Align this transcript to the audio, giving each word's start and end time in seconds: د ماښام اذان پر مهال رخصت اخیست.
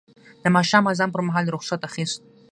د 0.43 0.45
ماښام 0.55 0.83
اذان 0.91 1.09
پر 1.13 1.21
مهال 1.27 1.45
رخصت 1.55 1.81
اخیست. 1.89 2.19